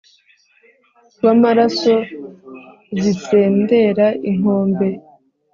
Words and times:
w’amaraso 1.23 1.95
zisendera 3.01 4.07
inkombe 4.29 4.87